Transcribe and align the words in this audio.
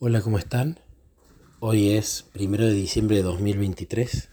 Hola, 0.00 0.22
¿cómo 0.22 0.38
están? 0.38 0.80
Hoy 1.60 1.90
es 1.90 2.24
primero 2.32 2.66
de 2.66 2.72
diciembre 2.72 3.18
de 3.18 3.22
2023. 3.22 4.28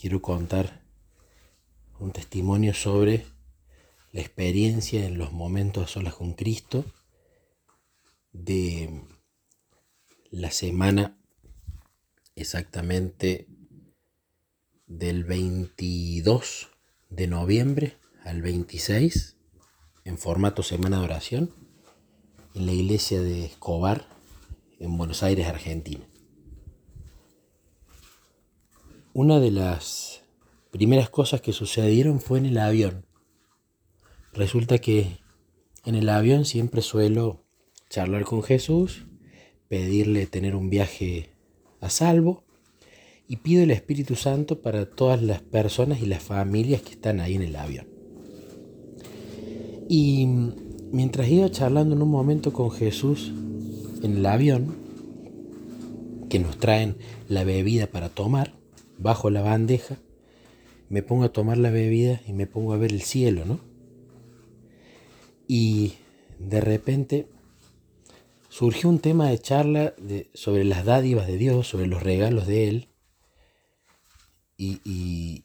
Quiero 0.00 0.22
contar 0.22 0.82
un 2.00 2.10
testimonio 2.10 2.72
sobre 2.72 3.26
la 4.12 4.22
experiencia 4.22 5.04
en 5.04 5.18
los 5.18 5.30
momentos 5.30 5.84
a 5.84 5.88
solas 5.88 6.14
con 6.14 6.32
Cristo 6.32 6.86
de 8.32 9.02
la 10.30 10.50
semana 10.50 11.18
exactamente 12.34 13.46
del 14.86 15.24
22 15.24 16.70
de 17.10 17.26
noviembre 17.26 17.98
al 18.24 18.40
26 18.40 19.36
en 20.04 20.16
formato 20.16 20.62
semana 20.62 20.98
de 20.98 21.04
oración 21.04 21.54
en 22.54 22.64
la 22.64 22.72
iglesia 22.72 23.20
de 23.20 23.44
Escobar 23.44 24.13
en 24.78 24.96
Buenos 24.96 25.22
Aires, 25.22 25.46
Argentina. 25.46 26.04
Una 29.12 29.38
de 29.38 29.50
las 29.50 30.22
primeras 30.70 31.08
cosas 31.08 31.40
que 31.40 31.52
sucedieron 31.52 32.20
fue 32.20 32.38
en 32.38 32.46
el 32.46 32.58
avión. 32.58 33.06
Resulta 34.32 34.78
que 34.78 35.18
en 35.84 35.94
el 35.94 36.08
avión 36.08 36.44
siempre 36.44 36.82
suelo 36.82 37.44
charlar 37.88 38.24
con 38.24 38.42
Jesús, 38.42 39.06
pedirle 39.68 40.26
tener 40.26 40.56
un 40.56 40.70
viaje 40.70 41.30
a 41.80 41.90
salvo 41.90 42.44
y 43.28 43.36
pido 43.36 43.62
el 43.62 43.70
Espíritu 43.70 44.16
Santo 44.16 44.62
para 44.62 44.86
todas 44.86 45.22
las 45.22 45.40
personas 45.42 46.02
y 46.02 46.06
las 46.06 46.22
familias 46.22 46.82
que 46.82 46.90
están 46.90 47.20
ahí 47.20 47.34
en 47.34 47.42
el 47.42 47.56
avión. 47.56 47.86
Y 49.88 50.26
mientras 50.90 51.28
iba 51.28 51.50
charlando 51.50 51.94
en 51.94 52.02
un 52.02 52.10
momento 52.10 52.52
con 52.52 52.70
Jesús, 52.70 53.32
en 54.04 54.18
el 54.18 54.26
avión 54.26 54.76
que 56.28 56.38
nos 56.38 56.58
traen 56.58 56.98
la 57.28 57.42
bebida 57.44 57.86
para 57.86 58.10
tomar, 58.10 58.54
bajo 58.98 59.30
la 59.30 59.40
bandeja, 59.40 59.96
me 60.88 61.02
pongo 61.02 61.24
a 61.24 61.32
tomar 61.32 61.56
la 61.56 61.70
bebida 61.70 62.20
y 62.26 62.34
me 62.34 62.46
pongo 62.46 62.74
a 62.74 62.76
ver 62.76 62.92
el 62.92 63.02
cielo, 63.02 63.44
¿no? 63.44 63.60
Y 65.48 65.94
de 66.38 66.60
repente 66.60 67.28
surgió 68.48 68.88
un 68.90 68.98
tema 68.98 69.28
de 69.28 69.38
charla 69.38 69.94
sobre 70.34 70.64
las 70.64 70.84
dádivas 70.84 71.26
de 71.26 71.38
Dios, 71.38 71.66
sobre 71.66 71.86
los 71.86 72.02
regalos 72.02 72.46
de 72.46 72.68
Él. 72.68 72.88
Y, 74.56 74.80
y 74.84 75.44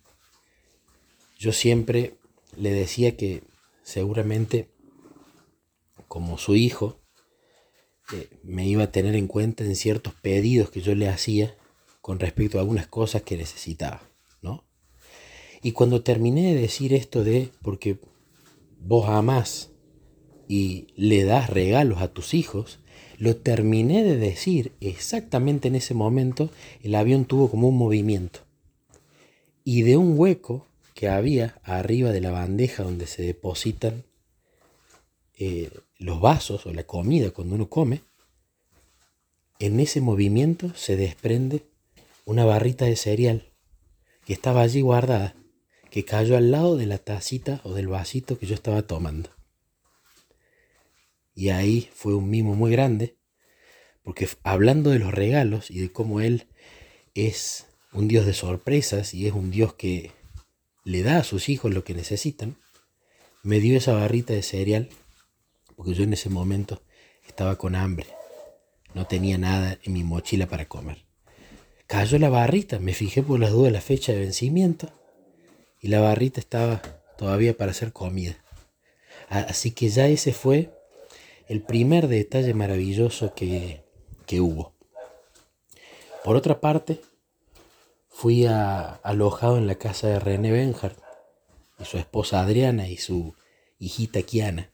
yo 1.37 1.53
siempre 1.53 2.17
le 2.57 2.71
decía 2.71 3.15
que 3.15 3.43
seguramente 3.83 4.69
como 6.07 6.37
su 6.37 6.55
hijo, 6.55 6.98
me 8.43 8.67
iba 8.67 8.83
a 8.83 8.91
tener 8.91 9.15
en 9.15 9.27
cuenta 9.27 9.63
en 9.63 9.75
ciertos 9.75 10.13
pedidos 10.13 10.69
que 10.69 10.81
yo 10.81 10.95
le 10.95 11.07
hacía 11.07 11.55
con 12.01 12.19
respecto 12.19 12.57
a 12.57 12.61
algunas 12.61 12.87
cosas 12.87 13.21
que 13.21 13.37
necesitaba, 13.37 14.01
¿no? 14.41 14.63
Y 15.61 15.73
cuando 15.73 16.01
terminé 16.01 16.53
de 16.53 16.61
decir 16.61 16.93
esto 16.93 17.23
de, 17.23 17.49
porque 17.61 17.99
vos 18.79 19.09
amás 19.09 19.69
y 20.47 20.87
le 20.95 21.23
das 21.23 21.49
regalos 21.49 22.01
a 22.01 22.13
tus 22.13 22.33
hijos, 22.33 22.79
lo 23.17 23.35
terminé 23.35 24.03
de 24.03 24.17
decir 24.17 24.71
exactamente 24.79 25.67
en 25.67 25.75
ese 25.75 25.93
momento, 25.93 26.49
el 26.81 26.95
avión 26.95 27.25
tuvo 27.25 27.51
como 27.51 27.67
un 27.67 27.77
movimiento. 27.77 28.39
Y 29.63 29.83
de 29.83 29.97
un 29.97 30.17
hueco 30.17 30.65
que 30.95 31.09
había 31.09 31.59
arriba 31.63 32.11
de 32.11 32.21
la 32.21 32.31
bandeja 32.31 32.83
donde 32.83 33.07
se 33.07 33.21
depositan 33.21 34.05
eh, 35.37 35.69
los 35.99 36.21
vasos 36.21 36.65
o 36.65 36.73
la 36.73 36.83
comida 36.83 37.31
cuando 37.31 37.55
uno 37.55 37.69
come, 37.69 38.01
en 39.59 39.79
ese 39.81 39.99
movimiento 39.99 40.73
se 40.73 40.95
desprende 40.95 41.65
una 42.25 42.45
barrita 42.45 42.85
de 42.85 42.95
cereal 42.95 43.51
que 44.25 44.33
estaba 44.33 44.61
allí 44.61 44.81
guardada, 44.81 45.35
que 45.91 46.05
cayó 46.05 46.37
al 46.37 46.51
lado 46.51 46.77
de 46.77 46.85
la 46.85 46.97
tacita 46.97 47.59
o 47.63 47.73
del 47.73 47.87
vasito 47.87 48.39
que 48.39 48.45
yo 48.45 48.55
estaba 48.55 48.83
tomando. 48.83 49.31
Y 51.35 51.49
ahí 51.49 51.89
fue 51.93 52.15
un 52.15 52.29
mimo 52.29 52.55
muy 52.55 52.71
grande, 52.71 53.17
porque 54.03 54.29
hablando 54.43 54.91
de 54.91 54.99
los 54.99 55.13
regalos 55.13 55.69
y 55.69 55.79
de 55.79 55.91
cómo 55.91 56.21
Él 56.21 56.47
es 57.13 57.67
un 57.91 58.07
Dios 58.07 58.25
de 58.25 58.33
sorpresas 58.33 59.13
y 59.13 59.27
es 59.27 59.33
un 59.33 59.51
Dios 59.51 59.73
que 59.73 60.11
le 60.85 61.03
da 61.03 61.17
a 61.17 61.23
sus 61.23 61.49
hijos 61.49 61.73
lo 61.73 61.83
que 61.83 61.93
necesitan, 61.93 62.55
me 63.43 63.59
dio 63.59 63.77
esa 63.77 63.93
barrita 63.93 64.33
de 64.33 64.43
cereal 64.43 64.89
porque 65.79 65.93
yo 65.93 66.03
en 66.03 66.11
ese 66.11 66.29
momento 66.29 66.81
estaba 67.25 67.57
con 67.57 67.73
hambre, 67.73 68.05
no 68.93 69.07
tenía 69.07 69.37
nada 69.37 69.79
en 69.81 69.93
mi 69.93 70.03
mochila 70.03 70.45
para 70.45 70.67
comer. 70.67 71.05
Cayó 71.87 72.19
la 72.19 72.27
barrita, 72.27 72.79
me 72.79 72.93
fijé 72.93 73.23
por 73.23 73.39
las 73.39 73.51
dudas 73.51 73.71
la 73.71 73.79
fecha 73.79 74.11
de 74.11 74.19
vencimiento 74.19 74.89
y 75.79 75.87
la 75.87 76.01
barrita 76.01 76.41
estaba 76.41 76.81
todavía 77.17 77.55
para 77.55 77.73
ser 77.73 77.93
comida. 77.93 78.35
Así 79.29 79.71
que 79.71 79.87
ya 79.87 80.07
ese 80.07 80.33
fue 80.33 80.69
el 81.47 81.61
primer 81.61 82.09
detalle 82.09 82.53
maravilloso 82.53 83.33
que, 83.33 83.81
que 84.25 84.41
hubo. 84.41 84.73
Por 86.25 86.35
otra 86.35 86.59
parte, 86.59 86.99
fui 88.09 88.45
alojado 88.45 89.57
en 89.57 89.65
la 89.65 89.75
casa 89.75 90.09
de 90.09 90.19
René 90.19 90.51
Benhart 90.51 90.99
y 91.79 91.85
su 91.85 91.97
esposa 91.97 92.41
Adriana 92.41 92.89
y 92.89 92.97
su 92.97 93.33
hijita 93.79 94.21
Kiana. 94.23 94.73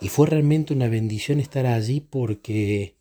Y 0.00 0.08
fue 0.08 0.26
realmente 0.28 0.74
una 0.74 0.88
bendición 0.88 1.40
estar 1.40 1.66
allí 1.66 2.00
porque 2.00 2.94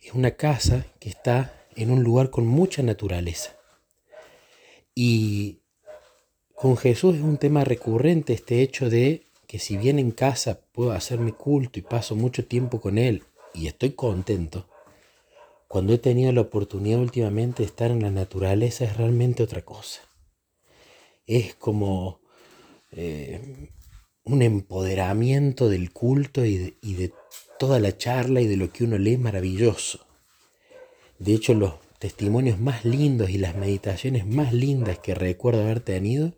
es 0.00 0.14
una 0.14 0.32
casa 0.32 0.86
que 0.98 1.08
está 1.08 1.66
en 1.76 1.90
un 1.90 2.02
lugar 2.02 2.30
con 2.30 2.46
mucha 2.46 2.82
naturaleza. 2.82 3.56
Y 4.94 5.60
con 6.54 6.76
Jesús 6.76 7.16
es 7.16 7.22
un 7.22 7.38
tema 7.38 7.64
recurrente 7.64 8.32
este 8.32 8.62
hecho 8.62 8.88
de 8.88 9.26
que 9.46 9.58
si 9.58 9.76
bien 9.76 9.98
en 9.98 10.10
casa 10.10 10.60
puedo 10.72 10.92
hacer 10.92 11.18
mi 11.18 11.32
culto 11.32 11.78
y 11.78 11.82
paso 11.82 12.16
mucho 12.16 12.46
tiempo 12.46 12.80
con 12.80 12.98
Él 12.98 13.24
y 13.52 13.66
estoy 13.66 13.92
contento, 13.92 14.66
cuando 15.68 15.94
he 15.94 15.98
tenido 15.98 16.32
la 16.32 16.42
oportunidad 16.42 17.00
últimamente 17.00 17.62
de 17.62 17.66
estar 17.66 17.90
en 17.90 18.02
la 18.02 18.10
naturaleza 18.10 18.84
es 18.84 18.96
realmente 18.96 19.42
otra 19.42 19.62
cosa. 19.62 20.00
Es 21.26 21.54
como 21.54 22.20
eh, 22.90 23.70
un 24.24 24.42
empoderamiento 24.42 25.68
del 25.68 25.92
culto 25.92 26.44
y 26.44 26.56
de, 26.58 27.12
toda 27.58 27.78
la 27.78 27.96
charla 27.96 28.40
y 28.40 28.46
de 28.46 28.56
lo 28.56 28.72
que 28.72 28.84
uno 28.84 28.98
lee 28.98 29.16
maravilloso. 29.16 30.06
De 31.18 31.34
hecho, 31.34 31.54
los 31.54 31.74
testimonios 31.98 32.58
más 32.58 32.84
lindos 32.84 33.30
y 33.30 33.38
las 33.38 33.54
meditaciones 33.54 34.26
más 34.26 34.52
lindas 34.52 34.98
que 34.98 35.14
recuerdo 35.14 35.62
haber 35.62 35.80
tenido 35.80 36.32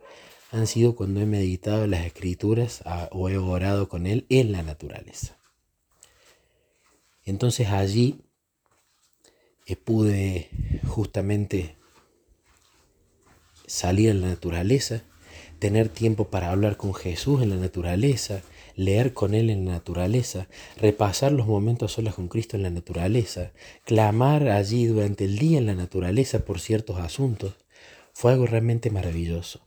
han 0.50 0.66
sido 0.66 0.94
cuando 0.94 1.20
he 1.20 1.26
meditado 1.26 1.86
las 1.86 2.04
escrituras 2.04 2.82
o 3.10 3.28
he 3.28 3.38
orado 3.38 3.88
con 3.88 4.06
Él 4.06 4.26
en 4.28 4.52
la 4.52 4.62
naturaleza. 4.62 5.38
Entonces 7.24 7.68
allí 7.68 8.20
eh, 9.66 9.76
pude 9.76 10.50
justamente 10.86 11.76
salir 13.66 14.10
a 14.10 14.14
la 14.14 14.28
naturaleza, 14.28 15.04
tener 15.59 15.88
tiempo 15.88 16.28
para 16.28 16.50
hablar 16.50 16.76
con 16.76 16.94
Jesús 16.94 17.42
en 17.42 17.50
la 17.50 17.56
naturaleza, 17.56 18.42
leer 18.76 19.12
con 19.12 19.34
Él 19.34 19.50
en 19.50 19.66
la 19.66 19.72
naturaleza, 19.72 20.48
repasar 20.76 21.32
los 21.32 21.47
momentos 21.47 21.92
solos 21.92 22.15
con 22.15 22.28
Cristo 22.28 22.56
en 22.56 22.62
la 22.62 22.70
naturaleza, 22.70 23.53
clamar 23.84 24.48
allí 24.48 24.87
durante 24.87 25.25
el 25.25 25.38
día 25.38 25.59
en 25.59 25.66
la 25.66 25.75
naturaleza 25.75 26.44
por 26.44 26.60
ciertos 26.60 26.98
asuntos, 26.98 27.54
fue 28.12 28.32
algo 28.32 28.47
realmente 28.47 28.91
maravilloso. 28.91 29.60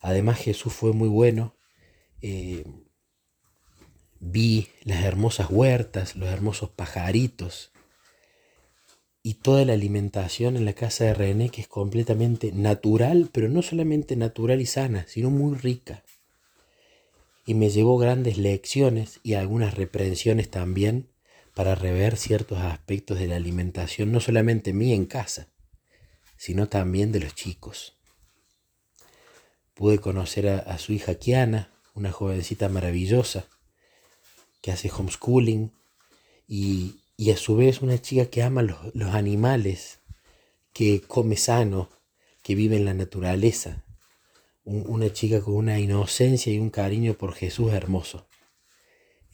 Además 0.00 0.38
Jesús 0.38 0.72
fue 0.72 0.92
muy 0.92 1.08
bueno. 1.08 1.54
Eh, 2.20 2.64
vi 4.20 4.68
las 4.84 5.04
hermosas 5.04 5.48
huertas, 5.50 6.14
los 6.16 6.28
hermosos 6.28 6.70
pajaritos, 6.70 7.71
y 9.22 9.34
toda 9.34 9.64
la 9.64 9.74
alimentación 9.74 10.56
en 10.56 10.64
la 10.64 10.72
casa 10.72 11.04
de 11.04 11.14
René 11.14 11.48
que 11.50 11.60
es 11.60 11.68
completamente 11.68 12.50
natural, 12.52 13.30
pero 13.32 13.48
no 13.48 13.62
solamente 13.62 14.16
natural 14.16 14.60
y 14.60 14.66
sana, 14.66 15.06
sino 15.06 15.30
muy 15.30 15.56
rica. 15.56 16.02
Y 17.46 17.54
me 17.54 17.70
llevó 17.70 17.98
grandes 17.98 18.36
lecciones 18.38 19.20
y 19.22 19.34
algunas 19.34 19.74
reprensiones 19.74 20.50
también 20.50 21.08
para 21.54 21.74
rever 21.74 22.16
ciertos 22.16 22.58
aspectos 22.58 23.18
de 23.18 23.28
la 23.28 23.36
alimentación, 23.36 24.10
no 24.10 24.20
solamente 24.20 24.72
mía 24.72 24.94
en 24.94 25.06
casa, 25.06 25.48
sino 26.36 26.68
también 26.68 27.12
de 27.12 27.20
los 27.20 27.34
chicos. 27.34 27.96
Pude 29.74 29.98
conocer 29.98 30.48
a, 30.48 30.78
su 30.78 30.92
hija 30.92 31.14
Kiana, 31.14 31.72
una 31.94 32.10
jovencita 32.10 32.68
maravillosa, 32.68 33.46
que 34.60 34.72
hace 34.72 34.90
homeschooling 34.90 35.72
y, 36.48 37.01
y 37.22 37.30
a 37.30 37.36
su 37.36 37.54
vez 37.54 37.82
una 37.82 38.02
chica 38.02 38.26
que 38.26 38.42
ama 38.42 38.62
los, 38.62 39.14
animales, 39.14 40.00
que 40.72 41.02
come 41.02 41.36
sano, 41.36 41.88
que 42.42 42.56
vive 42.56 42.74
en 42.74 42.84
la 42.84 42.94
naturaleza. 42.94 43.84
una 44.64 45.12
chica 45.12 45.40
con 45.40 45.54
una 45.54 45.78
inocencia 45.78 46.52
y 46.52 46.58
un 46.58 46.70
cariño 46.70 47.14
por 47.14 47.34
Jesús 47.34 47.72
hermoso. 47.72 48.26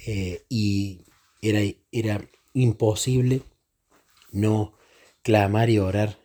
Eh, 0.07 0.45
y 0.51 1.07
era, 1.41 1.61
era 1.91 2.29
imposible 2.53 3.41
no 4.33 4.75
clamar 5.23 5.71
y 5.71 5.79
orar 5.79 6.19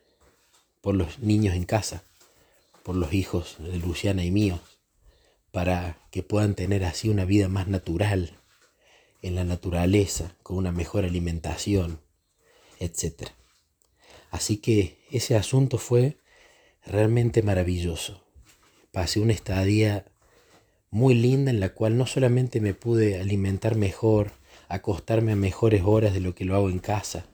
por 0.81 0.95
los 0.95 1.19
niños 1.19 1.55
en 1.55 1.63
casa, 1.63 2.03
por 2.83 2.97
los 2.97 3.13
hijos 3.13 3.55
de 3.59 3.77
Luciana 3.77 4.25
y 4.25 4.31
míos, 4.31 4.59
para 5.51 5.97
que 6.11 6.23
puedan 6.23 6.55
tener 6.55 6.83
así 6.83 7.07
una 7.07 7.23
vida 7.23 7.47
más 7.47 7.69
natural, 7.69 8.37
en 9.23 9.35
la 9.35 9.43
naturaleza, 9.45 10.35
con 10.43 10.57
una 10.57 10.71
mejor 10.71 11.05
alimentación, 11.05 11.99
etc. 12.79 13.29
Así 14.29 14.57
que 14.57 14.99
ese 15.09 15.35
asunto 15.35 15.77
fue 15.77 16.17
realmente 16.85 17.41
maravilloso. 17.41 18.21
Pasé 18.91 19.21
una 19.21 19.33
estadía 19.33 20.05
muy 20.91 21.15
linda 21.15 21.49
en 21.49 21.59
la 21.59 21.73
cual 21.73 21.97
no 21.97 22.05
solamente 22.05 22.61
me 22.61 22.73
pude 22.73 23.19
alimentar 23.19 23.75
mejor, 23.75 24.31
acostarme 24.67 25.31
a 25.31 25.37
mejores 25.37 25.83
horas 25.85 26.13
de 26.13 26.19
lo 26.19 26.35
que 26.35 26.45
lo 26.45 26.55
hago 26.55 26.69
en 26.69 26.79
casa, 26.79 27.25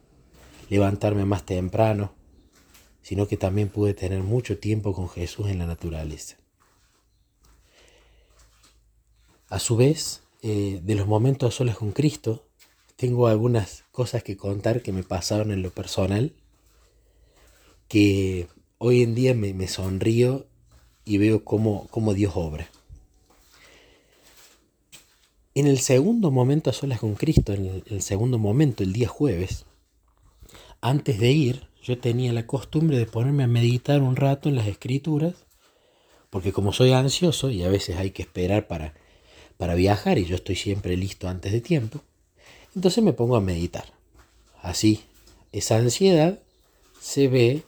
levantarme 0.69 1.25
más 1.25 1.45
temprano, 1.45 2.13
sino 3.01 3.27
que 3.27 3.35
también 3.35 3.69
pude 3.69 3.95
tener 3.95 4.21
mucho 4.21 4.59
tiempo 4.59 4.93
con 4.93 5.09
Jesús 5.09 5.49
en 5.49 5.57
la 5.57 5.65
naturaleza. 5.65 6.37
A 9.49 9.57
su 9.57 9.75
vez, 9.75 10.21
eh, 10.41 10.79
de 10.83 10.95
los 10.95 11.07
momentos 11.07 11.53
a 11.53 11.57
solas 11.57 11.77
con 11.77 11.91
Cristo, 11.91 12.47
tengo 12.95 13.27
algunas 13.27 13.83
cosas 13.91 14.23
que 14.23 14.37
contar 14.37 14.81
que 14.81 14.91
me 14.91 15.03
pasaron 15.03 15.51
en 15.51 15.61
lo 15.61 15.71
personal, 15.71 16.33
que 17.87 18.47
hoy 18.77 19.01
en 19.01 19.15
día 19.15 19.33
me, 19.33 19.67
sonrío 19.67 20.47
y 21.05 21.17
veo 21.17 21.43
cómo, 21.43 21.87
cómo, 21.91 22.13
Dios 22.13 22.33
obra. 22.35 22.69
En 25.55 25.67
el 25.67 25.79
segundo 25.79 26.31
momento 26.31 26.69
a 26.69 26.73
solas 26.73 26.99
con 26.99 27.15
Cristo, 27.15 27.53
en 27.53 27.83
el 27.85 28.01
segundo 28.01 28.37
momento, 28.37 28.83
el 28.83 28.93
día 28.93 29.07
jueves, 29.07 29.65
antes 30.81 31.19
de 31.19 31.31
ir, 31.31 31.67
yo 31.81 31.99
tenía 31.99 32.31
la 32.31 32.47
costumbre 32.47 32.97
de 32.97 33.05
ponerme 33.05 33.43
a 33.43 33.47
meditar 33.47 34.01
un 34.01 34.15
rato 34.15 34.47
en 34.47 34.55
las 34.55 34.67
escrituras, 34.67 35.45
porque 36.29 36.53
como 36.53 36.71
soy 36.71 36.93
ansioso 36.93 37.49
y 37.49 37.63
a 37.63 37.69
veces 37.69 37.97
hay 37.97 38.11
que 38.11 38.21
esperar 38.21 38.67
para, 38.67 38.93
para 39.59 39.75
viajar 39.75 40.17
y 40.17 40.23
yo 40.23 40.37
estoy 40.37 40.55
siempre 40.55 40.95
listo 40.95 41.27
antes 41.27 41.51
de 41.51 41.59
tiempo, 41.59 41.99
entonces 42.73 43.03
me 43.03 43.11
pongo 43.11 43.35
a 43.35 43.41
meditar. 43.41 43.91
Así, 44.61 45.01
esa 45.51 45.75
ansiedad 45.75 46.39
se 47.01 47.27
ve 47.27 47.63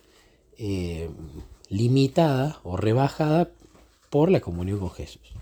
eh, 0.57 1.09
limitada 1.67 2.61
o 2.63 2.77
rebajada 2.77 3.51
por 4.09 4.31
la 4.31 4.39
comunión 4.39 4.79
con 4.79 4.91
Jesús. 4.91 5.33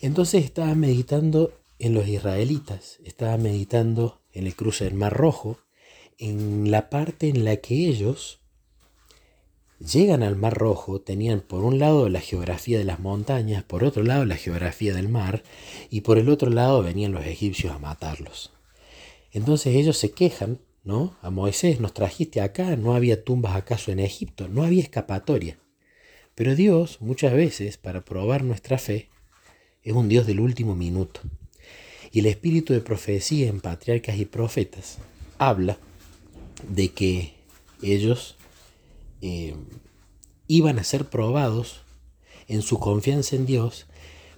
Entonces 0.00 0.44
estaba 0.44 0.72
meditando 0.76 1.58
en 1.80 1.92
los 1.92 2.06
israelitas, 2.06 3.00
estaba 3.04 3.36
meditando 3.36 4.20
en 4.32 4.46
el 4.46 4.54
cruce 4.54 4.84
del 4.84 4.94
Mar 4.94 5.12
Rojo, 5.12 5.58
en 6.18 6.70
la 6.70 6.88
parte 6.88 7.28
en 7.28 7.44
la 7.44 7.56
que 7.56 7.88
ellos 7.88 8.37
llegan 9.78 10.22
al 10.22 10.36
Mar 10.36 10.54
Rojo, 10.54 11.00
tenían 11.00 11.40
por 11.40 11.64
un 11.64 11.78
lado 11.78 12.08
la 12.08 12.20
geografía 12.20 12.78
de 12.78 12.84
las 12.84 13.00
montañas, 13.00 13.62
por 13.62 13.84
otro 13.84 14.02
lado 14.02 14.24
la 14.24 14.36
geografía 14.36 14.94
del 14.94 15.08
mar, 15.08 15.42
y 15.90 16.02
por 16.02 16.18
el 16.18 16.28
otro 16.28 16.50
lado 16.50 16.82
venían 16.82 17.12
los 17.12 17.24
egipcios 17.26 17.72
a 17.72 17.78
matarlos. 17.78 18.52
Entonces 19.32 19.76
ellos 19.76 19.96
se 19.98 20.12
quejan, 20.12 20.58
¿no? 20.84 21.16
A 21.22 21.30
Moisés, 21.30 21.80
nos 21.80 21.94
trajiste 21.94 22.40
acá, 22.40 22.76
no 22.76 22.94
había 22.94 23.24
tumbas 23.24 23.56
acaso 23.56 23.92
en 23.92 24.00
Egipto, 24.00 24.48
no 24.48 24.62
había 24.62 24.82
escapatoria. 24.82 25.58
Pero 26.34 26.54
Dios, 26.54 26.98
muchas 27.00 27.32
veces, 27.34 27.76
para 27.76 28.04
probar 28.04 28.42
nuestra 28.44 28.78
fe, 28.78 29.08
es 29.82 29.92
un 29.92 30.08
Dios 30.08 30.26
del 30.26 30.40
último 30.40 30.74
minuto. 30.74 31.20
Y 32.10 32.20
el 32.20 32.26
espíritu 32.26 32.72
de 32.72 32.80
profecía 32.80 33.48
en 33.48 33.60
patriarcas 33.60 34.16
y 34.18 34.24
profetas 34.24 34.98
habla 35.36 35.78
de 36.68 36.88
que 36.88 37.34
ellos 37.82 38.37
eh, 39.20 39.56
iban 40.46 40.78
a 40.78 40.84
ser 40.84 41.06
probados 41.06 41.82
en 42.48 42.62
su 42.62 42.78
confianza 42.78 43.36
en 43.36 43.46
Dios 43.46 43.86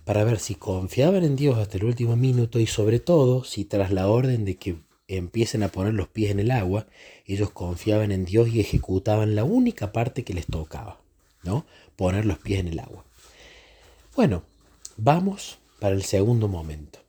para 0.05 0.25
ver 0.25 0.39
si 0.41 0.55
confiaban 0.55 1.25
en 1.25 1.37
Dios 1.37 1.59
hasta 1.59 1.79
el 1.79 1.85
último 1.85 2.17
minuto 2.17 2.59
y 2.59 2.67
sobre 2.67 2.99
todo 2.99 3.45
si 3.45 3.65
tras 3.65 3.93
la 3.93 4.09
orden 4.09 4.45
de 4.45 4.57
que 4.57 4.77
empiecen 5.07 5.63
a 5.63 5.69
poner 5.69 5.95
los 5.95 6.09
pies 6.09 6.31
en 6.31 6.41
el 6.41 6.51
agua, 6.51 6.87
ellos 7.27 7.51
confiaban 7.51 8.13
en 8.13 8.25
Dios 8.25 8.49
y 8.49 8.61
ejecutaban 8.61 9.35
la 9.35 9.45
única 9.45 9.93
parte 9.93 10.25
que 10.25 10.35
les 10.35 10.47
tocaba, 10.47 11.01
¿no? 11.43 11.67
Poner 11.97 12.27
los 12.27 12.39
pies 12.39 12.61
en 12.61 12.69
el 12.69 12.79
agua. 12.79 13.05
Bueno, 14.17 14.43
vamos 14.97 15.59
para 15.81 15.95
el 15.95 16.03
segundo 16.03 16.49
momento. 16.49 17.01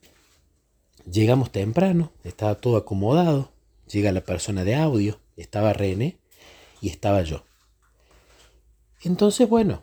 Llegamos 1.10 1.50
temprano, 1.50 2.12
estaba 2.24 2.54
todo 2.56 2.76
acomodado, 2.76 3.50
llega 3.88 4.12
la 4.12 4.22
persona 4.22 4.64
de 4.64 4.74
audio, 4.74 5.18
estaba 5.36 5.72
René 5.72 6.16
y 6.80 6.88
estaba 6.88 7.22
yo. 7.22 7.44
Entonces, 9.04 9.48
bueno, 9.48 9.82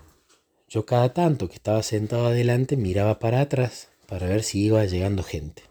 yo 0.69 0.86
cada 0.86 1.13
tanto 1.13 1.50
que 1.50 1.56
estaba 1.56 1.83
sentado 1.83 2.27
adelante 2.27 2.77
miraba 2.77 3.19
para 3.19 3.42
atrás 3.42 3.89
para 4.07 4.27
ver 4.27 4.44
si 4.44 4.63
iba 4.63 4.86
llegando 4.86 5.24
gente. 5.24 5.63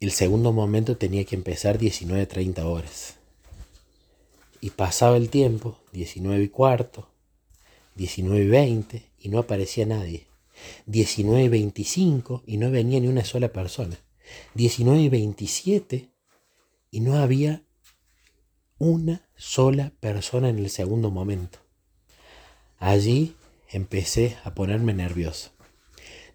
El 0.00 0.10
segundo 0.10 0.52
momento 0.52 0.96
tenía 0.96 1.24
que 1.24 1.36
empezar 1.36 1.78
19.30 1.78 2.64
horas. 2.64 3.16
Y 4.60 4.70
pasaba 4.70 5.16
el 5.16 5.30
tiempo, 5.30 5.78
19 5.92 6.42
y 6.42 6.48
cuarto, 6.48 7.08
19 7.94 8.44
y 8.44 8.48
20, 8.48 9.10
y 9.20 9.28
no 9.28 9.38
aparecía 9.38 9.86
nadie. 9.86 10.26
19 10.86 11.44
y 11.44 11.48
25 11.48 12.42
y 12.46 12.56
no 12.56 12.70
venía 12.70 13.00
ni 13.00 13.08
una 13.08 13.24
sola 13.24 13.48
persona. 13.48 13.98
19 14.54 15.00
y 15.00 15.08
27 15.08 16.08
y 16.90 17.00
no 17.00 17.16
había 17.16 17.62
una 18.78 19.28
sola 19.36 19.92
persona 20.00 20.48
en 20.48 20.58
el 20.58 20.70
segundo 20.70 21.10
momento. 21.10 21.58
Allí 22.78 23.34
empecé 23.70 24.36
a 24.44 24.54
ponerme 24.54 24.94
nervioso. 24.94 25.50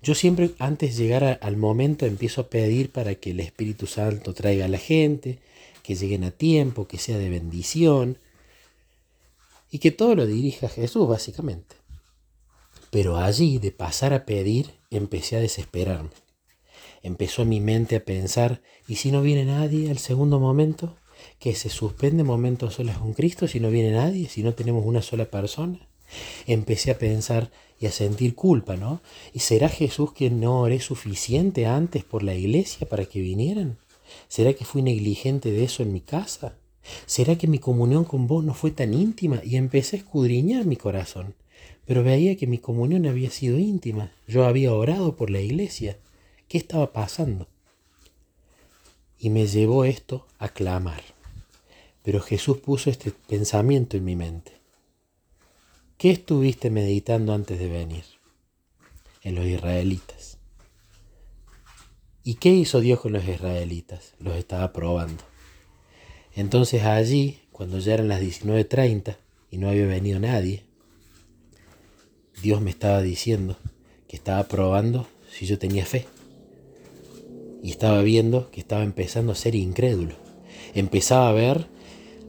Yo 0.01 0.15
siempre 0.15 0.51
antes 0.59 0.95
de 0.95 1.03
llegar 1.03 1.39
al 1.41 1.57
momento 1.57 2.05
empiezo 2.05 2.41
a 2.41 2.49
pedir 2.49 2.91
para 2.91 3.15
que 3.15 3.31
el 3.31 3.39
Espíritu 3.41 3.85
Santo 3.85 4.33
traiga 4.33 4.65
a 4.65 4.69
la 4.69 4.77
gente, 4.77 5.39
que 5.83 5.95
lleguen 5.95 6.23
a 6.23 6.31
tiempo, 6.31 6.87
que 6.87 6.97
sea 6.97 7.17
de 7.17 7.29
bendición 7.29 8.17
y 9.71 9.79
que 9.79 9.91
todo 9.91 10.15
lo 10.15 10.25
dirija 10.25 10.69
Jesús 10.69 11.07
básicamente. 11.07 11.75
Pero 12.91 13.17
allí 13.17 13.59
de 13.59 13.71
pasar 13.71 14.13
a 14.13 14.25
pedir 14.25 14.71
empecé 14.89 15.35
a 15.35 15.41
desesperarme. 15.41 16.09
Empezó 17.03 17.45
mi 17.45 17.59
mente 17.59 17.97
a 17.97 18.05
pensar, 18.05 18.61
¿y 18.87 18.95
si 18.95 19.11
no 19.11 19.21
viene 19.21 19.45
nadie 19.45 19.89
al 19.89 19.99
segundo 19.99 20.39
momento? 20.39 20.95
Que 21.39 21.55
se 21.55 21.69
suspende 21.69 22.23
momentos 22.23 22.75
solas 22.75 22.97
con 22.97 23.13
Cristo 23.13 23.47
si 23.47 23.59
no 23.59 23.69
viene 23.69 23.91
nadie, 23.91 24.27
si 24.29 24.43
no 24.43 24.53
tenemos 24.53 24.85
una 24.85 25.01
sola 25.01 25.25
persona. 25.25 25.79
Empecé 26.47 26.91
a 26.91 26.97
pensar 26.97 27.51
y 27.79 27.85
a 27.85 27.91
sentir 27.91 28.35
culpa, 28.35 28.75
¿no? 28.75 29.01
¿Y 29.33 29.39
será 29.39 29.69
Jesús 29.69 30.11
que 30.13 30.29
no 30.29 30.61
oré 30.61 30.79
suficiente 30.79 31.65
antes 31.65 32.03
por 32.03 32.23
la 32.23 32.35
iglesia 32.35 32.87
para 32.87 33.05
que 33.05 33.21
vinieran? 33.21 33.77
¿Será 34.27 34.53
que 34.53 34.65
fui 34.65 34.81
negligente 34.81 35.51
de 35.51 35.63
eso 35.63 35.83
en 35.83 35.93
mi 35.93 36.01
casa? 36.01 36.55
¿Será 37.05 37.37
que 37.37 37.47
mi 37.47 37.59
comunión 37.59 38.03
con 38.03 38.27
vos 38.27 38.43
no 38.43 38.53
fue 38.53 38.71
tan 38.71 38.93
íntima? 38.93 39.41
Y 39.43 39.55
empecé 39.55 39.95
a 39.95 39.99
escudriñar 39.99 40.65
mi 40.65 40.75
corazón. 40.75 41.35
Pero 41.85 42.03
veía 42.03 42.35
que 42.35 42.47
mi 42.47 42.57
comunión 42.57 43.05
había 43.05 43.29
sido 43.29 43.57
íntima. 43.57 44.11
Yo 44.27 44.45
había 44.45 44.73
orado 44.73 45.15
por 45.15 45.29
la 45.29 45.41
iglesia. 45.41 45.97
¿Qué 46.47 46.57
estaba 46.57 46.91
pasando? 46.91 47.47
Y 49.19 49.29
me 49.29 49.45
llevó 49.47 49.85
esto 49.85 50.25
a 50.37 50.49
clamar. 50.49 51.03
Pero 52.03 52.21
Jesús 52.21 52.57
puso 52.57 52.89
este 52.89 53.11
pensamiento 53.11 53.97
en 53.97 54.05
mi 54.05 54.15
mente. 54.15 54.53
¿Qué 55.97 56.11
estuviste 56.11 56.69
meditando 56.69 57.33
antes 57.33 57.59
de 57.59 57.67
venir? 57.67 58.05
En 59.21 59.35
los 59.35 59.45
israelitas. 59.45 60.37
¿Y 62.23 62.35
qué 62.35 62.49
hizo 62.49 62.79
Dios 62.79 63.01
con 63.01 63.11
los 63.11 63.27
israelitas? 63.27 64.13
Los 64.19 64.35
estaba 64.35 64.71
probando. 64.71 65.23
Entonces 66.35 66.83
allí, 66.83 67.41
cuando 67.51 67.79
ya 67.79 67.95
eran 67.95 68.07
las 68.07 68.21
19.30 68.21 69.17
y 69.51 69.57
no 69.57 69.67
había 69.67 69.87
venido 69.87 70.19
nadie, 70.19 70.63
Dios 72.41 72.61
me 72.61 72.69
estaba 72.69 73.01
diciendo 73.01 73.57
que 74.07 74.15
estaba 74.15 74.43
probando 74.43 75.07
si 75.29 75.45
yo 75.45 75.59
tenía 75.59 75.85
fe. 75.85 76.05
Y 77.61 77.71
estaba 77.71 78.01
viendo 78.01 78.49
que 78.51 78.59
estaba 78.59 78.83
empezando 78.83 79.31
a 79.31 79.35
ser 79.35 79.55
incrédulo. 79.55 80.15
Empezaba 80.73 81.29
a 81.29 81.33
ver 81.33 81.67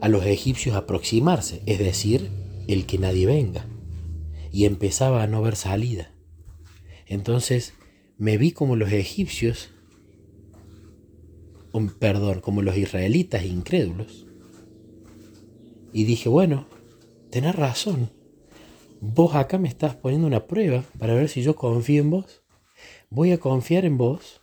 a 0.00 0.08
los 0.08 0.24
egipcios 0.26 0.76
aproximarse, 0.76 1.62
es 1.66 1.78
decir, 1.78 2.30
el 2.66 2.86
que 2.86 2.98
nadie 2.98 3.26
venga. 3.26 3.66
Y 4.50 4.64
empezaba 4.64 5.22
a 5.22 5.26
no 5.26 5.42
ver 5.42 5.56
salida. 5.56 6.12
Entonces 7.06 7.74
me 8.18 8.36
vi 8.36 8.52
como 8.52 8.76
los 8.76 8.92
egipcios, 8.92 9.70
perdón, 11.98 12.40
como 12.40 12.62
los 12.62 12.76
israelitas 12.76 13.44
incrédulos. 13.44 14.26
Y 15.92 16.04
dije, 16.04 16.28
bueno, 16.28 16.66
tenés 17.30 17.54
razón. 17.54 18.10
Vos 19.00 19.34
acá 19.34 19.58
me 19.58 19.68
estás 19.68 19.94
poniendo 19.96 20.26
una 20.26 20.46
prueba 20.46 20.84
para 20.98 21.14
ver 21.14 21.28
si 21.28 21.42
yo 21.42 21.56
confío 21.56 22.02
en 22.02 22.10
vos. 22.10 22.42
Voy 23.08 23.32
a 23.32 23.38
confiar 23.38 23.84
en 23.84 23.96
vos 23.96 24.39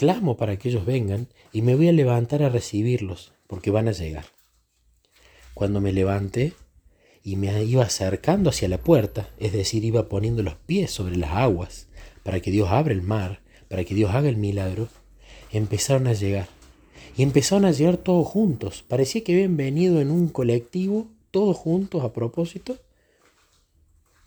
clamo 0.00 0.38
para 0.38 0.56
que 0.56 0.70
ellos 0.70 0.86
vengan 0.86 1.28
y 1.52 1.60
me 1.60 1.74
voy 1.74 1.88
a 1.88 1.92
levantar 1.92 2.42
a 2.42 2.48
recibirlos, 2.48 3.34
porque 3.46 3.70
van 3.70 3.86
a 3.86 3.92
llegar. 3.92 4.24
Cuando 5.52 5.82
me 5.82 5.92
levanté 5.92 6.54
y 7.22 7.36
me 7.36 7.64
iba 7.64 7.84
acercando 7.84 8.48
hacia 8.48 8.70
la 8.70 8.78
puerta, 8.78 9.28
es 9.38 9.52
decir, 9.52 9.84
iba 9.84 10.08
poniendo 10.08 10.42
los 10.42 10.54
pies 10.54 10.90
sobre 10.90 11.18
las 11.18 11.32
aguas, 11.32 11.86
para 12.22 12.40
que 12.40 12.50
Dios 12.50 12.70
abra 12.70 12.94
el 12.94 13.02
mar, 13.02 13.42
para 13.68 13.84
que 13.84 13.94
Dios 13.94 14.14
haga 14.14 14.30
el 14.30 14.38
milagro, 14.38 14.88
empezaron 15.52 16.06
a 16.06 16.14
llegar. 16.14 16.48
Y 17.14 17.22
empezaron 17.22 17.66
a 17.66 17.72
llegar 17.72 17.98
todos 17.98 18.26
juntos. 18.26 18.82
Parecía 18.88 19.22
que 19.22 19.34
habían 19.34 19.58
venido 19.58 20.00
en 20.00 20.10
un 20.10 20.28
colectivo, 20.28 21.08
todos 21.30 21.58
juntos 21.58 22.02
a 22.04 22.14
propósito, 22.14 22.78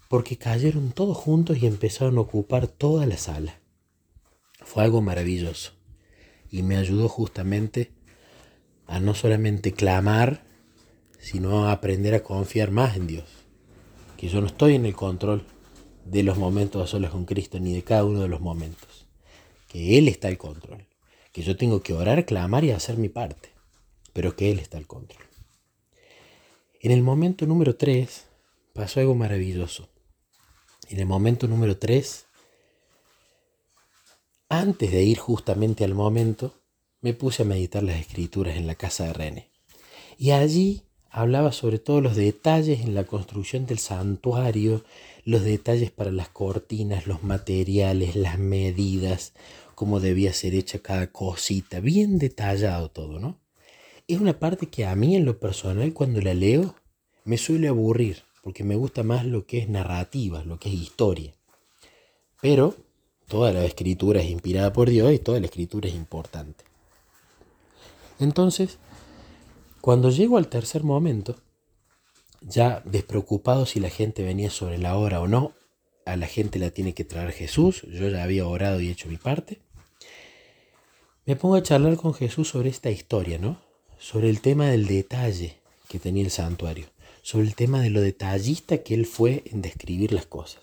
porque 0.08 0.38
cayeron 0.38 0.92
todos 0.92 1.18
juntos 1.18 1.58
y 1.60 1.66
empezaron 1.66 2.20
a 2.20 2.22
ocupar 2.22 2.68
toda 2.68 3.08
la 3.08 3.18
sala. 3.18 3.63
Fue 4.64 4.84
algo 4.84 5.02
maravilloso 5.02 5.74
y 6.50 6.64
me 6.64 6.78
ayudó 6.78 7.10
justamente 7.10 7.92
a 8.86 9.00
no 9.00 9.16
solamente 9.16 9.74
clamar, 9.74 10.44
sino 11.20 11.66
a 11.66 11.72
aprender 11.72 12.14
a 12.14 12.24
confiar 12.24 12.72
más 12.72 12.96
en 12.96 13.08
Dios. 13.08 13.26
Que 14.18 14.28
yo 14.28 14.42
no 14.42 14.48
estoy 14.48 14.76
en 14.76 14.86
el 14.86 14.96
control 14.96 15.46
de 16.06 16.24
los 16.24 16.38
momentos 16.38 16.84
a 16.84 16.88
solas 16.88 17.12
con 17.12 17.26
Cristo, 17.26 17.60
ni 17.60 17.74
de 17.74 17.84
cada 17.84 18.06
uno 18.06 18.22
de 18.22 18.28
los 18.28 18.42
momentos. 18.42 19.08
Que 19.68 19.98
Él 19.98 20.08
está 20.08 20.28
al 20.28 20.38
control. 20.38 20.86
Que 21.32 21.42
yo 21.42 21.58
tengo 21.58 21.82
que 21.82 21.94
orar, 21.94 22.26
clamar 22.26 22.64
y 22.64 22.72
hacer 22.72 22.98
mi 22.98 23.10
parte. 23.10 23.50
Pero 24.14 24.36
que 24.36 24.52
Él 24.52 24.60
está 24.60 24.78
al 24.78 24.86
control. 24.86 25.24
En 26.82 26.92
el 26.92 27.02
momento 27.02 27.48
número 27.48 27.76
3 27.76 28.28
pasó 28.74 29.00
algo 29.00 29.16
maravilloso. 29.16 29.90
En 30.90 31.00
el 31.00 31.06
momento 31.06 31.48
número 31.48 31.78
3, 31.78 32.28
antes 34.60 34.92
de 34.92 35.04
ir 35.04 35.18
justamente 35.18 35.84
al 35.84 35.94
momento, 35.94 36.54
me 37.02 37.14
puse 37.14 37.44
a 37.44 37.46
meditar 37.46 37.84
las 37.84 38.00
escrituras 38.00 38.56
en 38.56 38.68
la 38.68 38.76
casa 38.76 39.06
de 39.06 39.14
René. 39.14 39.50
Y 40.18 40.32
allí 40.32 40.84
hablaba 41.10 41.52
sobre 41.52 41.80
todos 41.80 42.02
los 42.02 42.16
detalles 42.16 42.82
en 42.82 42.96
la 42.96 43.04
construcción 43.04 43.66
del 43.66 43.80
santuario, 43.80 44.84
los 45.26 45.44
detalles 45.44 45.92
para 45.92 46.12
las 46.12 46.30
cortinas, 46.30 47.08
los 47.08 47.24
materiales, 47.24 48.16
las 48.16 48.40
medidas, 48.40 49.34
cómo 49.76 50.00
debía 50.00 50.34
ser 50.34 50.56
hecha 50.56 50.80
cada 50.80 51.08
cosita, 51.08 51.80
bien 51.80 52.18
detallado 52.18 52.90
todo, 52.90 53.20
¿no? 53.20 53.40
Es 54.08 54.20
una 54.20 54.40
parte 54.40 54.68
que 54.68 54.86
a 54.86 54.96
mí 54.96 55.16
en 55.16 55.26
lo 55.26 55.40
personal 55.40 55.94
cuando 55.94 56.22
la 56.22 56.34
leo 56.34 56.76
me 57.26 57.38
suele 57.38 57.70
aburrir, 57.70 58.24
porque 58.42 58.64
me 58.64 58.76
gusta 58.76 59.04
más 59.04 59.26
lo 59.26 59.46
que 59.46 59.60
es 59.60 59.70
narrativa, 59.70 60.44
lo 60.44 60.60
que 60.60 60.70
es 60.70 60.76
historia. 60.76 61.34
Pero 62.42 62.76
toda 63.28 63.52
la 63.52 63.66
escritura 63.66 64.22
es 64.22 64.30
inspirada 64.30 64.74
por 64.74 64.90
Dios 64.90 65.14
y 65.14 65.20
toda 65.20 65.40
la 65.40 65.46
escritura 65.46 65.90
es 65.90 65.96
importante. 65.96 66.64
Entonces, 68.20 68.78
cuando 69.82 70.10
llego 70.10 70.38
al 70.38 70.48
tercer 70.48 70.84
momento, 70.84 71.36
ya 72.42 72.82
despreocupado 72.86 73.66
si 73.66 73.80
la 73.80 73.90
gente 73.90 74.24
venía 74.24 74.50
sobre 74.50 74.78
la 74.78 74.98
hora 74.98 75.22
o 75.22 75.28
no, 75.28 75.54
a 76.06 76.16
la 76.16 76.28
gente 76.28 76.60
la 76.60 76.70
tiene 76.70 76.94
que 76.94 77.06
traer 77.06 77.32
Jesús, 77.32 77.84
yo 77.84 78.10
ya 78.10 78.24
había 78.24 78.46
orado 78.46 78.82
y 78.82 78.90
hecho 78.90 79.08
mi 79.08 79.18
parte, 79.18 79.60
me 81.26 81.36
pongo 81.36 81.56
a 81.56 81.64
charlar 81.64 81.96
con 81.96 82.14
Jesús 82.14 82.50
sobre 82.50 82.70
esta 82.70 82.92
historia, 82.92 83.38
¿no? 83.38 83.62
Sobre 83.98 84.30
el 84.30 84.42
tema 84.42 84.68
del 84.68 84.88
detalle 84.88 85.58
que 85.88 86.00
tenía 86.00 86.24
el 86.24 86.32
santuario 86.32 86.88
sobre 87.24 87.48
el 87.48 87.56
tema 87.56 87.82
de 87.82 87.90
lo 87.90 88.02
detallista 88.02 88.80
que 88.80 88.94
él 88.94 89.06
fue 89.08 89.44
en 89.46 89.62
describir 89.62 90.12
las 90.12 90.28
cosas. 90.28 90.62